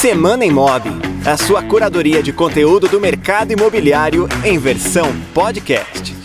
[0.00, 0.82] Semana Imob,
[1.24, 6.15] a sua curadoria de conteúdo do mercado imobiliário em versão podcast.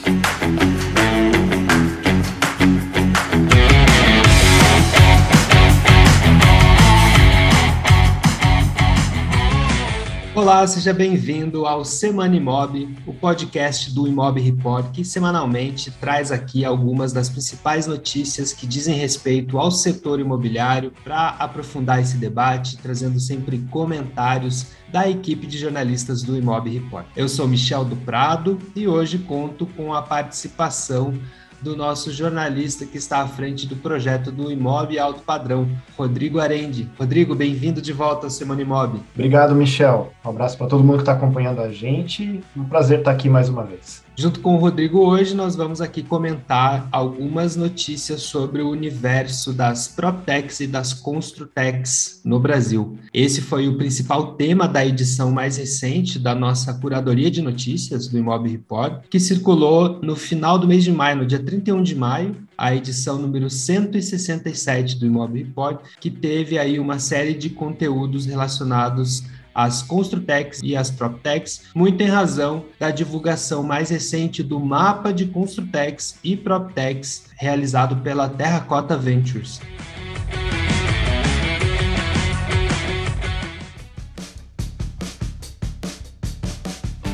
[10.42, 16.66] Olá, seja bem-vindo ao Semana Imob, o podcast do Imob Report, que semanalmente traz aqui
[16.66, 23.20] algumas das principais notícias que dizem respeito ao setor imobiliário para aprofundar esse debate, trazendo
[23.20, 27.06] sempre comentários da equipe de jornalistas do Imob Report.
[27.16, 31.14] Eu sou Michel do Prado e hoje conto com a participação
[31.62, 36.90] do nosso jornalista que está à frente do projeto do Imob Alto Padrão, Rodrigo Arendi.
[36.98, 39.00] Rodrigo, bem-vindo de volta ao Semana Imob.
[39.14, 40.12] Obrigado, Michel.
[40.26, 42.44] Um abraço para todo mundo que está acompanhando a gente.
[42.58, 44.04] Um prazer estar aqui mais uma vez.
[44.16, 49.88] Junto com o Rodrigo, hoje nós vamos aqui comentar algumas notícias sobre o universo das
[49.88, 52.98] PropTechs e das Construtechs no Brasil.
[53.14, 58.18] Esse foi o principal tema da edição mais recente da nossa curadoria de notícias do
[58.18, 62.36] Imob Report, que circulou no final do mês de maio, no dia 31 de maio,
[62.58, 69.24] a edição número 167 do Imob Report, que teve aí uma série de conteúdos relacionados
[69.54, 75.26] as Construtex e as PropTechs, muito em razão da divulgação mais recente do mapa de
[75.26, 79.60] Construtex e PropTechs realizado pela Terracota Ventures.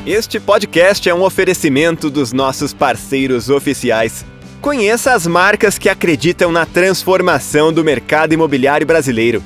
[0.06, 4.24] Este podcast é um oferecimento dos nossos parceiros oficiais.
[4.58, 9.42] Conheça as marcas que acreditam na transformação do mercado imobiliário brasileiro.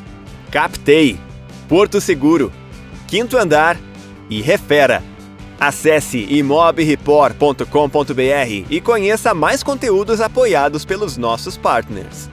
[0.52, 1.18] Captei,
[1.68, 2.52] Porto Seguro,
[3.12, 3.78] Quinto Andar
[4.30, 5.02] e Refera.
[5.60, 12.30] Acesse imobreport.com.br e conheça mais conteúdos apoiados pelos nossos partners.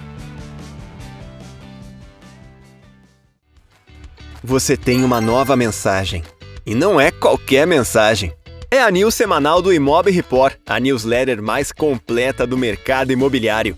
[4.41, 6.23] Você tem uma nova mensagem.
[6.66, 8.31] E não é qualquer mensagem.
[8.72, 13.78] É a news semanal do Imob Report, a newsletter mais completa do mercado imobiliário.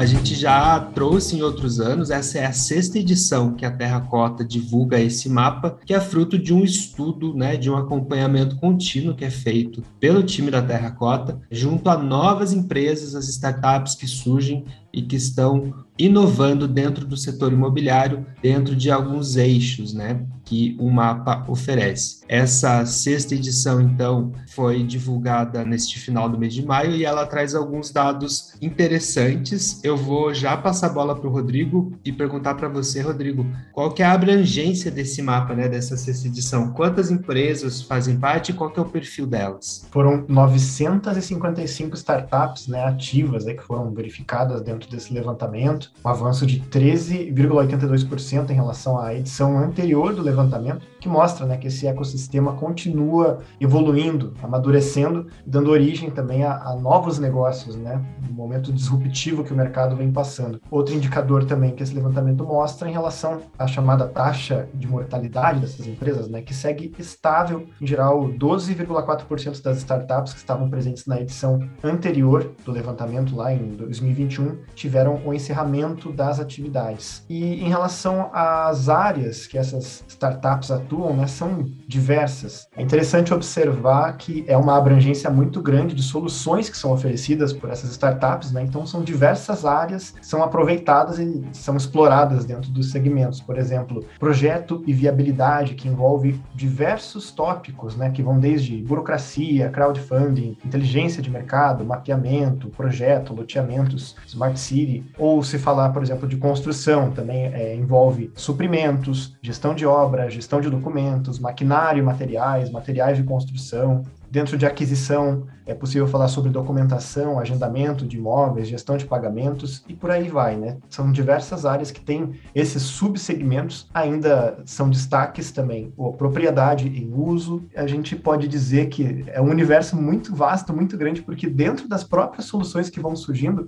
[0.00, 4.42] A gente já trouxe em outros anos, essa é a sexta edição que a Terracota
[4.42, 9.26] divulga esse mapa, que é fruto de um estudo, né, de um acompanhamento contínuo que
[9.26, 15.02] é feito pelo time da Terracota, junto a novas empresas, as startups que surgem e
[15.02, 21.44] que estão inovando dentro do setor imobiliário, dentro de alguns eixos, né, que o mapa
[21.46, 22.24] oferece.
[22.28, 27.54] Essa sexta edição, então, foi divulgada neste final do mês de maio e ela traz
[27.54, 29.78] alguns dados interessantes.
[29.84, 33.92] Eu vou já passar a bola para o Rodrigo e perguntar para você, Rodrigo, qual
[33.92, 36.72] que é a abrangência desse mapa, né, dessa sexta edição?
[36.72, 39.86] Quantas empresas fazem parte e qual que é o perfil delas?
[39.92, 46.58] Foram 955 startups, né, ativas, né, que foram verificadas dentro desse levantamento, um avanço de
[46.58, 50.78] 13,82% em relação à edição anterior do levantamento, perdón, también.
[51.00, 57.18] Que mostra né, que esse ecossistema continua evoluindo, amadurecendo, dando origem também a, a novos
[57.18, 60.60] negócios, né, no momento disruptivo que o mercado vem passando.
[60.70, 65.86] Outro indicador também que esse levantamento mostra em relação à chamada taxa de mortalidade dessas
[65.86, 71.60] empresas, né, que segue estável, em geral, 12,4% das startups que estavam presentes na edição
[71.82, 77.24] anterior do levantamento, lá em 2021, tiveram o encerramento das atividades.
[77.28, 82.66] E em relação às áreas que essas startups atuam, né, são diversas.
[82.76, 87.70] É interessante observar que é uma abrangência muito grande de soluções que são oferecidas por
[87.70, 88.62] essas startups, né?
[88.62, 93.40] Então são diversas áreas que são aproveitadas e são exploradas dentro dos segmentos.
[93.40, 100.56] Por exemplo, projeto e viabilidade, que envolve diversos tópicos, né, que vão desde burocracia, crowdfunding,
[100.64, 107.10] inteligência de mercado, mapeamento, projeto, loteamentos, smart City, ou se falar, por exemplo, de construção,
[107.10, 113.22] também é, envolve suprimentos, gestão de obra, gestão de documentos, maquinário e materiais, materiais de
[113.22, 119.84] construção, Dentro de aquisição, é possível falar sobre documentação, agendamento de imóveis, gestão de pagamentos
[119.88, 120.76] e por aí vai, né?
[120.88, 125.92] São diversas áreas que têm esses subsegmentos, ainda são destaques também.
[125.98, 130.96] A propriedade em uso, a gente pode dizer que é um universo muito vasto, muito
[130.96, 133.66] grande, porque dentro das próprias soluções que vão surgindo,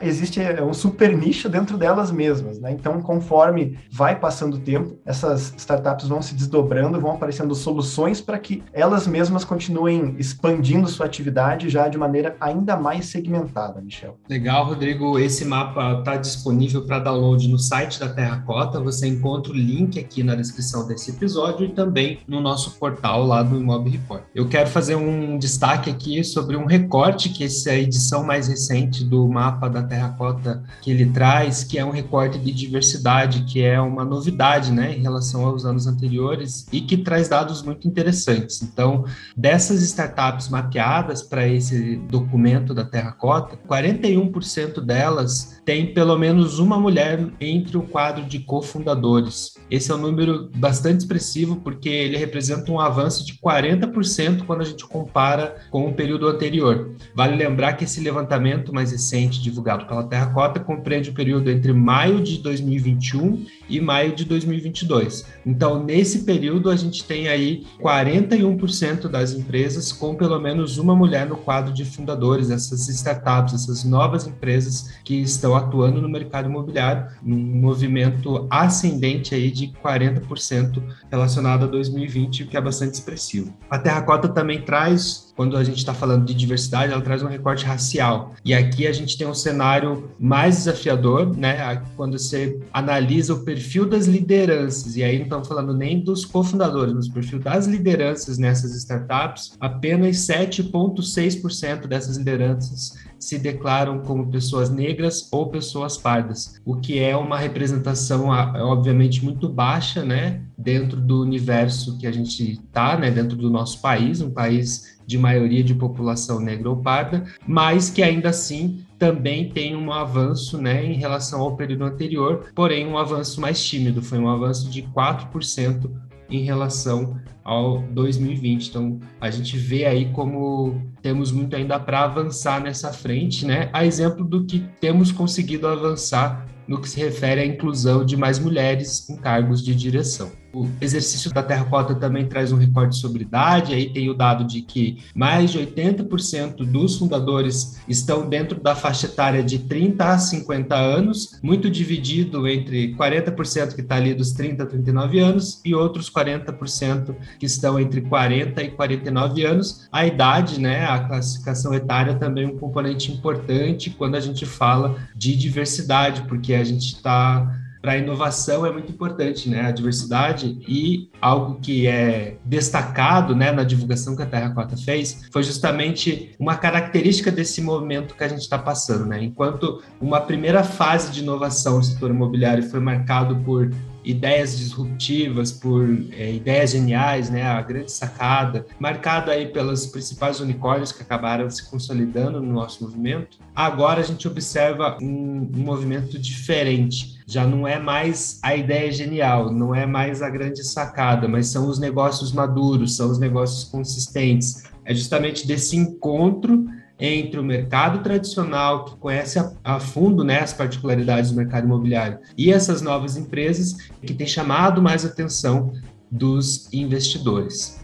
[0.00, 2.70] existe é, um super nicho dentro delas mesmas, né?
[2.70, 8.38] Então, conforme vai passando o tempo, essas startups vão se desdobrando, vão aparecendo soluções para
[8.38, 14.18] que elas mesmas continuem expandindo sua atividade já de maneira ainda mais segmentada, Michel.
[14.28, 15.18] Legal, Rodrigo.
[15.18, 18.80] Esse mapa está disponível para download no site da Terracota.
[18.80, 23.42] Você encontra o link aqui na descrição desse episódio e também no nosso portal lá
[23.42, 24.22] do Imob Report.
[24.34, 29.04] Eu quero fazer um destaque aqui sobre um recorte que essa é edição mais recente
[29.04, 33.80] do mapa da Terracota que ele traz, que é um recorte de diversidade, que é
[33.80, 38.62] uma novidade, né, em relação aos anos anteriores e que traz dados muito interessantes.
[38.62, 39.04] Então,
[39.36, 47.26] dessas startups mapeadas para esse documento da Terracota, 41% delas tem pelo menos uma mulher
[47.40, 49.54] entre o quadro de cofundadores.
[49.70, 54.64] Esse é um número bastante expressivo porque ele representa um avanço de 40% quando a
[54.64, 56.90] gente compara com o período anterior.
[57.14, 62.20] Vale lembrar que esse levantamento mais recente divulgado pela Terracota compreende o período entre maio
[62.20, 65.26] de 2021 e maio de 2022.
[65.46, 71.26] Então, nesse período a gente tem aí 41% das empresas com pelo menos uma mulher
[71.26, 77.06] no quadro de fundadores, essas startups, essas novas empresas que estão atuando no mercado imobiliário,
[77.24, 83.52] um movimento ascendente aí de 40% relacionado a 2020, o que é bastante expressivo.
[83.70, 87.64] A Terracota também traz quando a gente está falando de diversidade, ela traz um recorte
[87.64, 88.34] racial.
[88.44, 91.82] E aqui a gente tem um cenário mais desafiador, né?
[91.96, 96.94] Quando você analisa o perfil das lideranças, e aí não estamos falando nem dos cofundadores,
[96.94, 104.70] mas o perfil das lideranças nessas startups, apenas 7,6% dessas lideranças se declaram como pessoas
[104.70, 110.42] negras ou pessoas pardas, o que é uma representação, obviamente, muito baixa, né?
[110.56, 113.10] Dentro do universo que a gente está, né?
[113.10, 118.02] Dentro do nosso país, um país de maioria de população negra ou parda, mas que
[118.02, 123.40] ainda assim também tem um avanço né, em relação ao período anterior, porém um avanço
[123.40, 125.90] mais tímido, foi um avanço de 4%
[126.30, 128.68] em relação ao 2020.
[128.68, 133.68] Então, a gente vê aí como temos muito ainda para avançar nessa frente, né?
[133.72, 138.38] A exemplo do que temos conseguido avançar no que se refere à inclusão de mais
[138.38, 140.43] mulheres em cargos de direção.
[140.54, 144.62] O exercício da terracota também traz um recorte sobre idade, aí tem o dado de
[144.62, 150.76] que mais de 80% dos fundadores estão dentro da faixa etária de 30 a 50
[150.76, 156.08] anos, muito dividido entre 40% que está ali dos 30 a 39 anos e outros
[156.08, 159.88] 40% que estão entre 40 e 49 anos.
[159.90, 164.96] A idade, né, a classificação etária também é um componente importante quando a gente fala
[165.16, 169.60] de diversidade, porque a gente está para a inovação é muito importante, né?
[169.60, 175.42] A diversidade e algo que é destacado, né, na divulgação que a Terracota fez, foi
[175.42, 179.22] justamente uma característica desse movimento que a gente está passando, né?
[179.22, 183.70] Enquanto uma primeira fase de inovação do setor imobiliário foi marcado por
[184.04, 190.92] ideias disruptivas, por é, ideias geniais, né, a grande sacada, marcada aí pelas principais unicórnios
[190.92, 193.38] que acabaram se consolidando no nosso movimento.
[193.54, 197.20] Agora a gente observa um, um movimento diferente.
[197.26, 201.68] Já não é mais a ideia genial, não é mais a grande sacada, mas são
[201.68, 204.64] os negócios maduros, são os negócios consistentes.
[204.84, 206.66] É justamente desse encontro
[206.98, 212.18] entre o mercado tradicional, que conhece a, a, fundo né, as particularidades do mercado imobiliário,
[212.36, 215.72] e essas novas empresas que têm chamado mais atenção
[216.10, 217.83] dos investidores.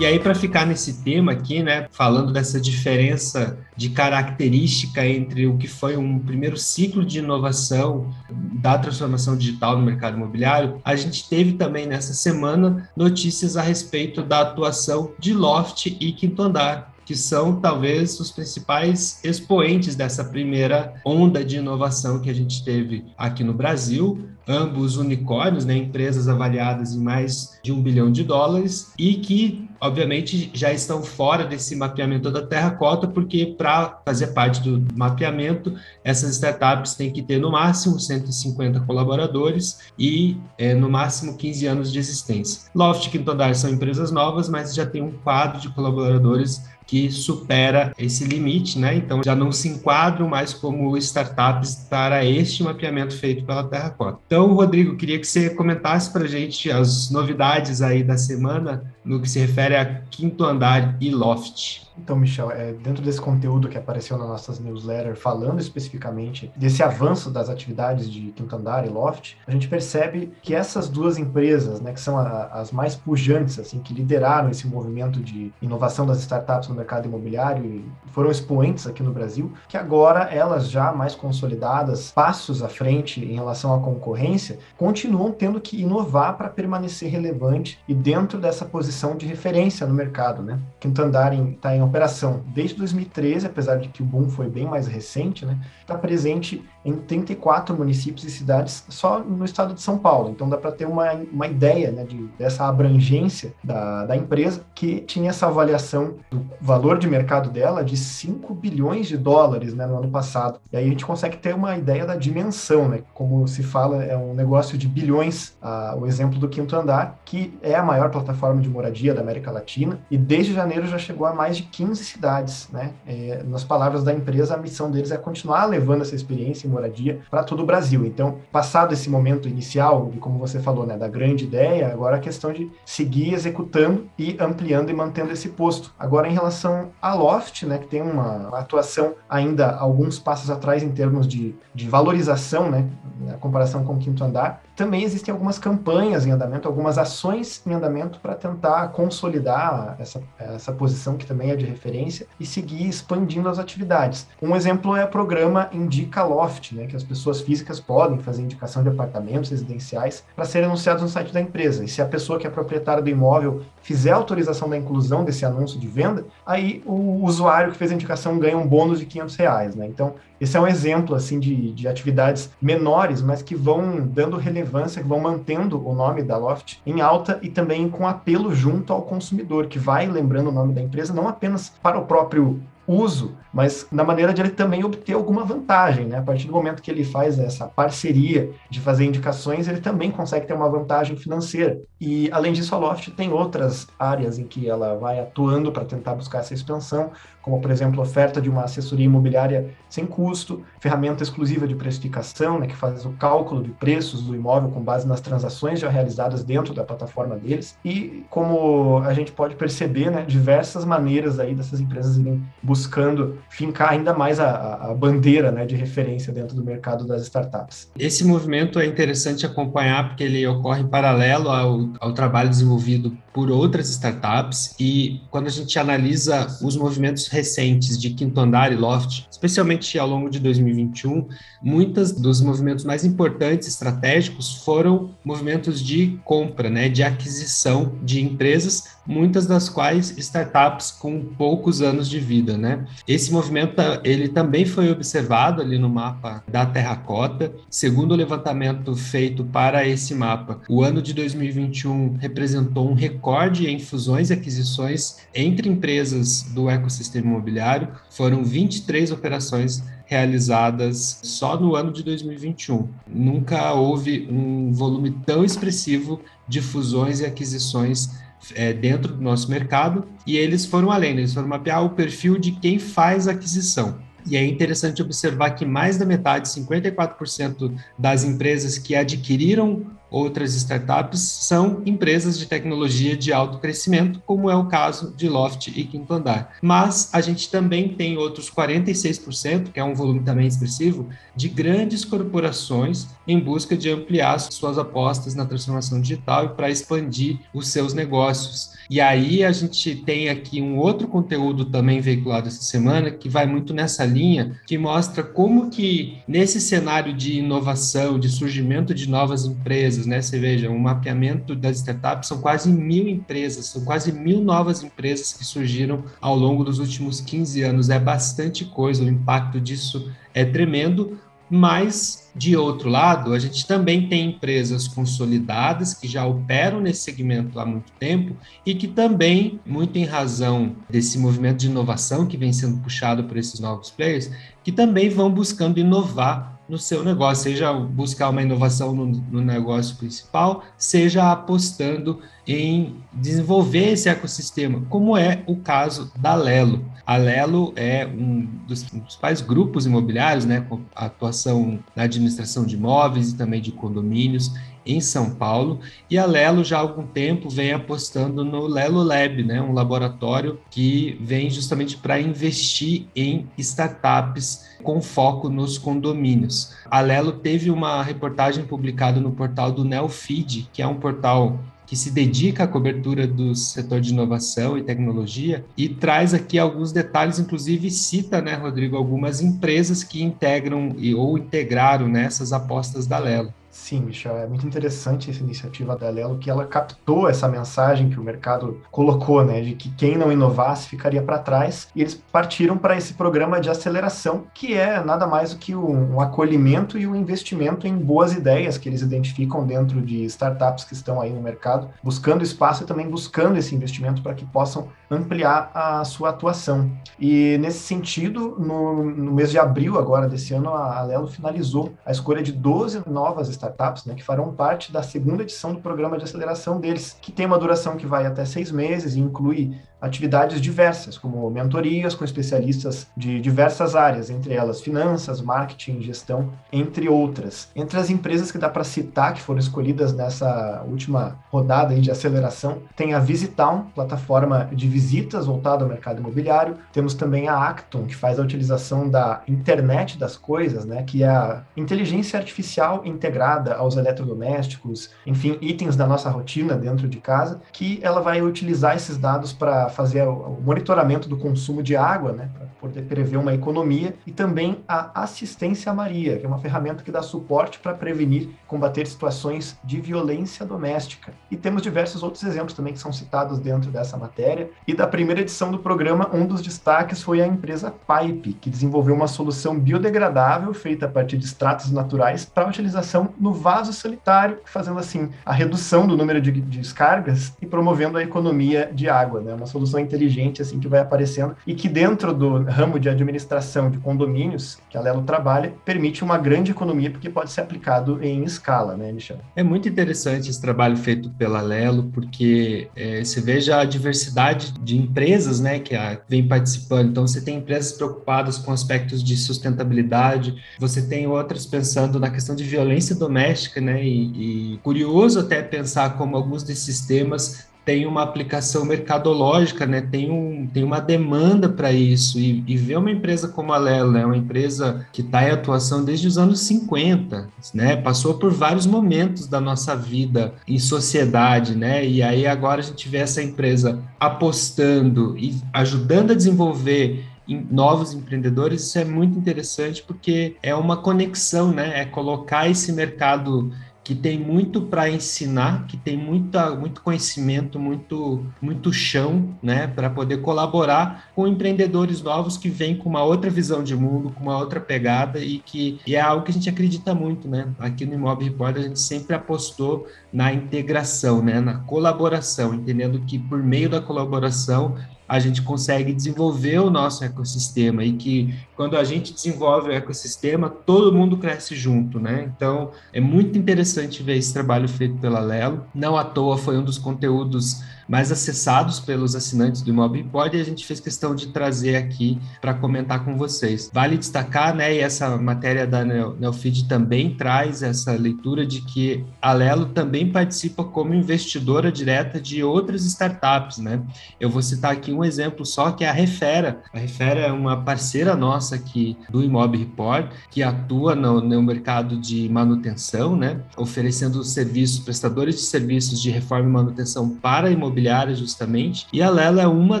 [0.00, 5.56] E aí, para ficar nesse tema aqui, né, falando dessa diferença de característica entre o
[5.56, 11.28] que foi um primeiro ciclo de inovação da transformação digital no mercado imobiliário, a gente
[11.28, 17.14] teve também nessa semana notícias a respeito da atuação de Loft e Quinto Andar, que
[17.14, 23.44] são talvez os principais expoentes dessa primeira onda de inovação que a gente teve aqui
[23.44, 29.14] no Brasil, ambos unicórnios, né, empresas avaliadas em mais de um bilhão de dólares e
[29.14, 35.74] que, obviamente, já estão fora desse mapeamento da terracota, porque para fazer parte do mapeamento,
[36.02, 41.92] essas startups têm que ter no máximo 150 colaboradores e é, no máximo 15 anos
[41.92, 42.62] de existência.
[42.74, 47.10] Loft e Quinto Andar são empresas novas, mas já tem um quadro de colaboradores que
[47.10, 48.94] supera esse limite, né?
[48.94, 54.18] Então já não se enquadram mais como startups para este mapeamento feito pela Terracota.
[54.26, 59.20] Então, Rodrigo, queria que você comentasse para a gente as novidades aí da semana no
[59.20, 61.84] que se refere a Quinto Andar e Loft.
[61.96, 67.30] Então, Michel, é, dentro desse conteúdo que apareceu nas nossas newsletters, falando especificamente desse avanço
[67.30, 71.92] das atividades de Quinto Andar e Loft, a gente percebe que essas duas empresas, né,
[71.92, 76.68] que são a, as mais pujantes, assim, que lideraram esse movimento de inovação das startups
[76.68, 82.10] no mercado imobiliário e foram expoentes aqui no Brasil, que agora elas já mais consolidadas,
[82.10, 87.94] passos à frente em relação à concorrência, continuam tendo que inovar para permanecer relevante e
[87.94, 89.53] dentro dessa posição de referência
[89.86, 90.58] no mercado, né?
[90.80, 94.86] Quinto Andar está em operação desde 2013, apesar de que o boom foi bem mais
[94.86, 95.58] recente, né?
[95.80, 100.30] Está presente em 34 municípios e cidades só no estado de São Paulo.
[100.30, 105.00] Então dá para ter uma, uma ideia né, de, dessa abrangência da, da empresa que
[105.00, 109.98] tinha essa avaliação do valor de mercado dela de 5 bilhões de dólares né, no
[109.98, 110.60] ano passado.
[110.72, 113.02] E aí a gente consegue ter uma ideia da dimensão, né?
[113.14, 115.56] Como se fala, é um negócio de bilhões.
[115.62, 119.50] Ah, o exemplo do Quinto Andar, que é a maior plataforma de moradia da América
[119.50, 122.68] Latina e desde janeiro já chegou a mais de 15 cidades.
[122.72, 122.92] Né?
[123.06, 127.42] É, nas palavras da empresa, a missão deles é continuar levando essa experiência moradia para
[127.42, 128.04] todo o Brasil.
[128.04, 132.20] Então, passado esse momento inicial, e como você falou, né, da grande ideia, agora a
[132.20, 135.92] questão de seguir executando e ampliando e mantendo esse posto.
[135.98, 140.82] Agora, em relação à Loft, né, que tem uma, uma atuação ainda alguns passos atrás
[140.82, 142.88] em termos de, de valorização, né,
[143.20, 147.72] na comparação com o quinto andar, também existem algumas campanhas em andamento, algumas ações em
[147.72, 153.48] andamento para tentar consolidar essa, essa posição que também é de referência e seguir expandindo
[153.48, 154.26] as atividades.
[154.42, 158.82] Um exemplo é o programa Indica Loft, né, que as pessoas físicas podem fazer indicação
[158.82, 161.84] de apartamentos residenciais para serem anunciados no site da empresa.
[161.84, 165.78] E se a pessoa que é proprietária do imóvel fizer autorização da inclusão desse anúncio
[165.78, 169.76] de venda, aí o usuário que fez a indicação ganha um bônus de 500 reais.
[169.76, 169.86] Né?
[169.86, 175.02] Então, esse é um exemplo assim de, de atividades menores, mas que vão dando relevância,
[175.02, 179.02] que vão mantendo o nome da Loft em alta e também com apelo junto ao
[179.02, 183.86] consumidor, que vai lembrando o nome da empresa não apenas para o próprio uso, mas
[183.90, 186.18] na maneira de ele também obter alguma vantagem, né?
[186.18, 190.46] A partir do momento que ele faz essa parceria de fazer indicações, ele também consegue
[190.46, 191.80] ter uma vantagem financeira.
[192.00, 196.14] E além disso, a Loft tem outras áreas em que ela vai atuando para tentar
[196.14, 197.12] buscar essa expansão,
[197.44, 202.66] como por exemplo, oferta de uma assessoria imobiliária sem custo, ferramenta exclusiva de precificação, né,
[202.66, 206.72] que faz o cálculo de preços do imóvel com base nas transações já realizadas dentro
[206.72, 207.76] da plataforma deles.
[207.84, 213.90] E como a gente pode perceber, né, diversas maneiras aí dessas empresas irem buscando fincar
[213.90, 217.90] ainda mais a, a bandeira né, de referência dentro do mercado das startups.
[217.98, 223.50] Esse movimento é interessante acompanhar porque ele ocorre em paralelo ao, ao trabalho desenvolvido por
[223.50, 229.26] outras startups e quando a gente analisa os movimentos recentes de Quinto Andar e Loft,
[229.30, 231.28] especialmente ao longo de 2021,
[231.62, 238.94] muitos dos movimentos mais importantes estratégicos foram movimentos de compra, né, de aquisição de empresas,
[239.06, 242.86] muitas das quais startups com poucos anos de vida, né?
[243.06, 249.44] Esse movimento ele também foi observado ali no mapa da Terracota, segundo o levantamento feito
[249.44, 250.60] para esse mapa.
[250.68, 257.23] O ano de 2021 representou um recorde em fusões e aquisições entre empresas do ecossistema
[257.24, 262.88] imobiliário, foram 23 operações realizadas só no ano de 2021.
[263.06, 268.10] Nunca houve um volume tão expressivo de fusões e aquisições
[268.54, 271.20] é, dentro do nosso mercado e eles foram além, né?
[271.20, 273.98] eles foram mapear o perfil de quem faz aquisição.
[274.26, 281.18] E é interessante observar que mais da metade, 54% das empresas que adquiriram outras startups
[281.20, 286.14] são empresas de tecnologia de alto crescimento, como é o caso de Loft e Quinto
[286.14, 286.52] Andar.
[286.62, 292.04] Mas a gente também tem outros 46%, que é um volume também expressivo, de grandes
[292.04, 297.92] corporações em busca de ampliar suas apostas na transformação digital e para expandir os seus
[297.92, 298.74] negócios.
[298.88, 303.46] E aí a gente tem aqui um outro conteúdo também veiculado essa semana que vai
[303.46, 309.44] muito nessa linha, que mostra como que nesse cenário de inovação, de surgimento de novas
[309.44, 310.20] empresas, né?
[310.20, 315.32] Você veja, um mapeamento das startups são quase mil empresas, são quase mil novas empresas
[315.32, 317.90] que surgiram ao longo dos últimos 15 anos.
[317.90, 321.18] É bastante coisa, o impacto disso é tremendo,
[321.48, 327.60] mas, de outro lado, a gente também tem empresas consolidadas que já operam nesse segmento
[327.60, 328.34] há muito tempo
[328.64, 333.36] e que também, muito em razão desse movimento de inovação que vem sendo puxado por
[333.36, 334.30] esses novos players,
[334.64, 339.96] que também vão buscando inovar no seu negócio, seja buscar uma inovação no, no, negócio
[339.96, 346.84] principal, seja apostando em desenvolver esse ecossistema, como é o caso da Lelo.
[347.06, 353.30] A Lelo é um dos principais grupos imobiliários, né, com atuação na administração de imóveis
[353.30, 354.50] e também de condomínios
[354.86, 355.80] em São Paulo,
[356.10, 360.60] e a Lelo já há algum tempo vem apostando no Lelo Lab, né, um laboratório
[360.70, 366.72] que vem justamente para investir em startups com foco nos condomínios.
[366.88, 371.96] A Lelo teve uma reportagem publicada no portal do Neofeed, que é um portal que
[371.96, 377.38] se dedica à cobertura do setor de inovação e tecnologia e traz aqui alguns detalhes,
[377.38, 383.52] inclusive cita, né, Rodrigo, algumas empresas que integram ou integraram nessas apostas da Lelo.
[383.74, 388.20] Sim, Michel, é muito interessante essa iniciativa da Lelo, que ela captou essa mensagem que
[388.20, 392.78] o mercado colocou, né, de que quem não inovasse ficaria para trás, e eles partiram
[392.78, 397.16] para esse programa de aceleração, que é nada mais do que um, acolhimento e um
[397.16, 401.90] investimento em boas ideias que eles identificam dentro de startups que estão aí no mercado,
[402.00, 406.90] buscando espaço e também buscando esse investimento para que possam ampliar a sua atuação.
[407.18, 412.10] E nesse sentido, no, no mês de abril agora desse ano, a Lelo finalizou a
[412.10, 416.24] escolha de 12 novas startups né, que farão parte da segunda edição do programa de
[416.24, 421.16] aceleração deles, que tem uma duração que vai até seis meses e inclui atividades diversas,
[421.16, 427.70] como mentorias com especialistas de diversas áreas, entre elas finanças, marketing, gestão, entre outras.
[427.74, 432.82] Entre as empresas que dá para citar que foram escolhidas nessa última rodada de aceleração,
[432.94, 436.78] tem a Visitown, plataforma de visitas voltada ao mercado imobiliário.
[436.92, 441.28] Temos também a Acton, que faz a utilização da internet das coisas, né, que é
[441.28, 447.98] a inteligência artificial integrada aos eletrodomésticos, enfim, itens da nossa rotina dentro de casa, que
[448.02, 452.66] ela vai utilizar esses dados para fazer o monitoramento do consumo de água, né, para
[452.80, 457.20] poder prever uma economia, e também a assistência Maria, que é uma ferramenta que dá
[457.20, 461.32] suporte para prevenir combater situações de violência doméstica.
[461.50, 464.70] E temos diversos outros exemplos também que são citados dentro dessa matéria.
[464.86, 469.14] E da primeira edição do programa, um dos destaques foi a empresa Pipe, que desenvolveu
[469.14, 474.98] uma solução biodegradável feita a partir de extratos naturais para utilização no vaso sanitário, fazendo
[474.98, 479.54] assim a redução do número de descargas e promovendo a economia de água, né?
[479.54, 483.96] Uma solução inteligente assim que vai aparecendo e que dentro do ramo de administração de
[483.96, 488.96] condomínios que a Lelo trabalha permite uma grande economia porque pode ser aplicado em escala,
[488.96, 489.38] né, Michel?
[489.56, 494.96] É muito interessante esse trabalho feito pela Lelo porque é, você veja a diversidade de
[494.96, 495.94] empresas, né, que
[496.28, 497.10] vem participando.
[497.10, 502.54] Então você tem empresas preocupadas com aspectos de sustentabilidade, você tem outras pensando na questão
[502.54, 508.22] de violência doméstica, né, e, e curioso até pensar como alguns desses temas tem uma
[508.22, 510.00] aplicação mercadológica, né?
[510.00, 512.38] tem, um, tem uma demanda para isso.
[512.38, 514.24] E, e ver uma empresa como a Lelo, né?
[514.24, 517.96] uma empresa que está em atuação desde os anos 50, né?
[517.96, 522.06] passou por vários momentos da nossa vida em sociedade, né?
[522.06, 528.82] e aí agora a gente vê essa empresa apostando e ajudando a desenvolver novos empreendedores,
[528.82, 532.00] isso é muito interessante porque é uma conexão, né?
[532.00, 533.70] É colocar esse mercado
[534.04, 540.10] que tem muito para ensinar, que tem muita, muito conhecimento, muito, muito chão, né, para
[540.10, 544.58] poder colaborar com empreendedores novos que vêm com uma outra visão de mundo, com uma
[544.58, 547.68] outra pegada e que e é algo que a gente acredita muito, né?
[547.78, 553.38] Aqui no Imob Report a gente sempre apostou na integração, né, na colaboração, entendendo que
[553.38, 554.96] por meio da colaboração
[555.28, 560.68] a gente consegue desenvolver o nosso ecossistema e que quando a gente desenvolve o ecossistema,
[560.68, 562.50] todo mundo cresce junto, né?
[562.54, 565.86] Então, é muito interessante ver esse trabalho feito pela Lelo.
[565.94, 570.60] Não à toa foi um dos conteúdos mais acessados pelos assinantes do Imob Report e
[570.60, 573.90] a gente fez questão de trazer aqui para comentar com vocês.
[573.92, 579.52] Vale destacar, né, e essa matéria da Neofeed também traz essa leitura de que a
[579.52, 584.02] Lelo também participa como investidora direta de outras startups, né?
[584.40, 586.82] Eu vou citar aqui um exemplo só que é a Refera.
[586.92, 592.18] A Refera é uma parceira nossa aqui do Imob Report que atua no, no mercado
[592.18, 599.06] de manutenção, né, oferecendo serviços, prestadores de serviços de reforma e manutenção para imobiliárias justamente.
[599.12, 600.00] E a Lela é uma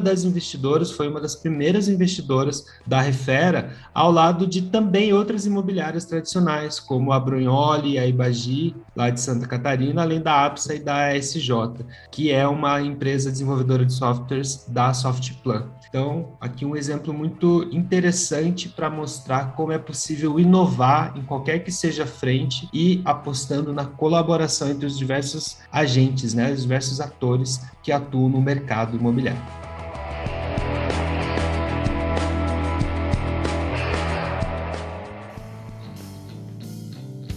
[0.00, 6.04] das investidoras, foi uma das primeiras investidoras da Refera, ao lado de também outras imobiliárias
[6.04, 11.16] tradicionais, como a Brunholi, a Ibagi, lá de Santa Catarina, além da APSA e da
[11.16, 15.68] SJ, que é uma empresa desenvolvedora de softwares da Softplan.
[15.94, 21.70] Então, aqui um exemplo muito interessante para mostrar como é possível inovar em qualquer que
[21.70, 27.92] seja frente e apostando na colaboração entre os diversos agentes, né, os diversos atores que
[27.92, 29.40] atuam no mercado imobiliário.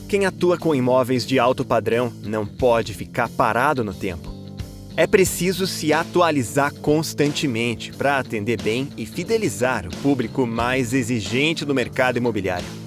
[0.09, 4.36] Quem atua com imóveis de alto padrão não pode ficar parado no tempo.
[4.99, 11.75] É preciso se atualizar constantemente para atender bem e fidelizar o público mais exigente do
[11.75, 12.86] mercado imobiliário.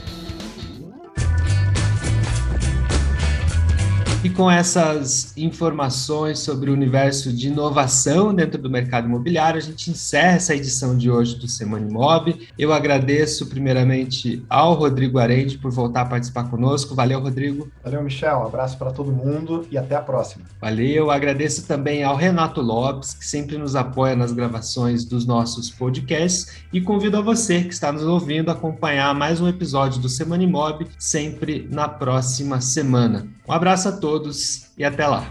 [4.31, 10.37] Com essas informações sobre o universo de inovação dentro do mercado imobiliário, a gente encerra
[10.37, 12.47] essa edição de hoje do Semana Imob.
[12.57, 16.95] Eu agradeço primeiramente ao Rodrigo Arende por voltar a participar conosco.
[16.95, 17.69] Valeu, Rodrigo.
[17.83, 18.39] Valeu, Michel.
[18.39, 20.45] Um abraço para todo mundo e até a próxima.
[20.59, 21.11] Valeu.
[21.11, 26.61] Agradeço também ao Renato Lopes, que sempre nos apoia nas gravações dos nossos podcasts.
[26.71, 30.43] E convido a você que está nos ouvindo a acompanhar mais um episódio do Semana
[30.43, 33.27] Imob, sempre na próxima semana.
[33.51, 35.27] Um abraço a todos e até lá.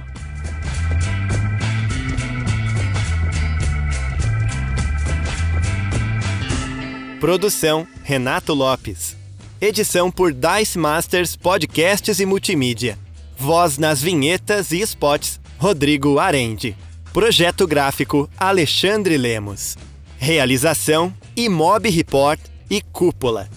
[7.18, 9.16] Produção Renato Lopes.
[9.58, 12.98] Edição por Dice Masters Podcasts e Multimídia.
[13.38, 16.76] Voz nas vinhetas e spots Rodrigo Arende.
[17.14, 19.78] Projeto gráfico Alexandre Lemos.
[20.18, 23.48] Realização Imob Report e Cúpula.